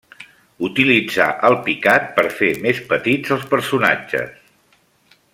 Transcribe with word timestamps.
Utilitzà 0.67 1.27
el 1.49 1.57
picat 1.67 2.07
per 2.15 2.25
fer 2.39 2.49
més 2.63 2.81
petits 2.93 3.35
els 3.35 3.45
personatges. 3.53 4.33